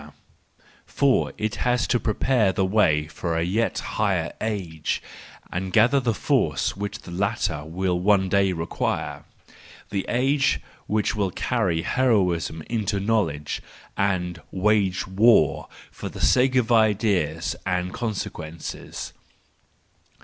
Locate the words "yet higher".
3.43-4.33